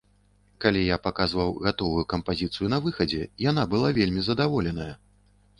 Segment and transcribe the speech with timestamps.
[0.63, 4.91] Калі я паказваў гатовую кампазіцыю на выхадзе, яна была вельмі задаволеная.